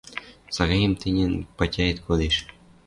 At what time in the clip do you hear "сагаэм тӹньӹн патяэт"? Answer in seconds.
0.55-1.97